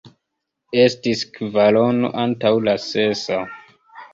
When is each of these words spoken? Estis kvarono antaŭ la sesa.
Estis 0.83 1.21
kvarono 1.35 2.11
antaŭ 2.25 2.55
la 2.69 2.77
sesa. 2.87 3.43